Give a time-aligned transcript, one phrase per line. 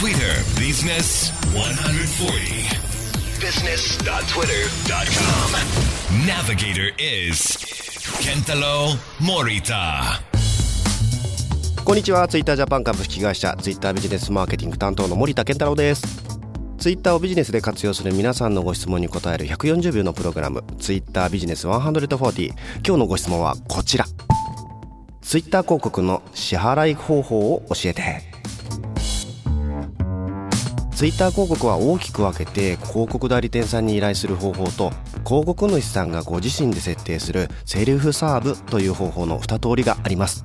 [0.00, 2.32] Twitter Business 140
[3.36, 5.52] business.twitter.com
[6.26, 7.60] Navigator is
[8.22, 10.22] Kentaro Morita.
[11.84, 12.26] こんにちは。
[12.28, 16.24] ツイッタージャパン株式会社ツイッタービジネスマーケティング担当の森田健太郎です。
[16.78, 20.64] ツイッターをビジネスで活用する皆さんのご質問に答える140秒のプログラム。
[20.78, 22.54] ツイッタービジネス140
[22.86, 24.06] 今日のご質問はこちら。
[25.20, 28.29] ツイッター広告の支払い方法を教えて。
[31.00, 34.90] ツイッター広告は大きく分けて広告代理店さんに依頼する方法と
[35.26, 40.44] 広告主さんがご自身で設定するセルフサーブという方法の2通りがあります。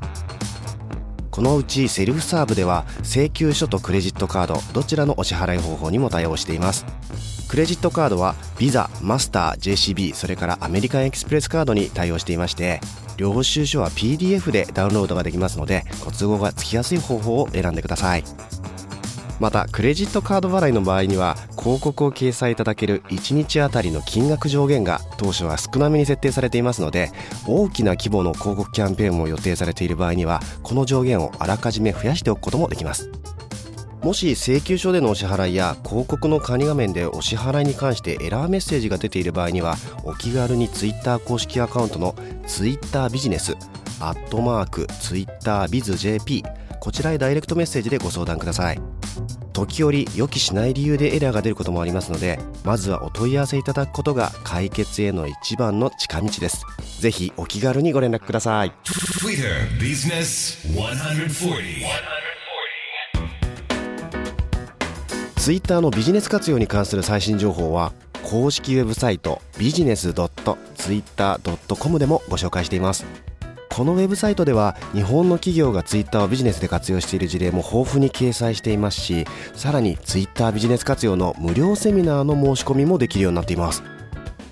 [1.29, 6.85] このうちセルフサーブでは請求書とクレジットカードどちらのお支払い方法にも対応しています。
[7.49, 12.79] クレジットカードはビザ、マスター、JCB それからアメリカンエクスプレスカードに対応していまして
[13.17, 18.23] 領収書は PDF でダウンロードができますのでご都合がつきやすい方法を選んでください。
[19.39, 27.11] またクレジットカード払いの場合には広告を掲載いただける1日あたりの金額上限が当初は少なめに設定されていますので
[27.47, 33.09] 大きな規模の広告キャンペーンも予定されている場合にはこの上限をあらかじめ増やしておくこともできます。
[34.05, 42.13] もし請求書でのお支払いや広告の管理画面でお支払いに関してエラーメッセージが出ている場合にはお気軽に Twitter 公式アカウントの
[42.45, 43.55] Twitter ビジネス
[43.99, 46.43] アットマーク TwitterBizJP
[46.79, 48.79] こちらへダイレクトメッセージでご相談ください。
[49.55, 56.65] 時折予期しない理由でエラーが出ることもありますのでまずはお問い合わせいただくことが解決への一番の近道です。
[56.99, 58.73] ぜひお気軽にご連絡ください。
[58.83, 59.47] Twitter
[59.79, 62.15] Business 140
[65.37, 73.05] Twitter のビジネス活用に関する最新情報は公式ウェブサイトビジネス .twitter.com でもご紹介しています
[73.75, 83.83] このウェブサイトでは日本の企業が Twitter をビジネスで活用している事例も豊富に掲載していますしさらに Twitter ビジネス活用の無料セミナーの申し込みもできるようになっています。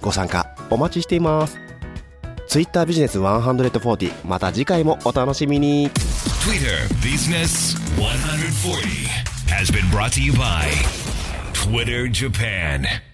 [0.02, 0.54] ご参加。
[0.70, 1.58] お待ちしています。
[2.50, 5.90] Twitter ビジネス140また次回もお楽しみに。
[6.42, 9.08] Twitter Business 140
[9.48, 10.68] has been brought to you by
[11.54, 13.13] Twitter Japan.